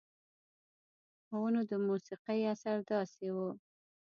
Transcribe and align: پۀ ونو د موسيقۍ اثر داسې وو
پۀ 1.27 1.35
ونو 1.41 1.61
د 1.69 1.73
موسيقۍ 1.87 2.41
اثر 2.53 2.77
داسې 2.89 3.27
وو 3.35 3.49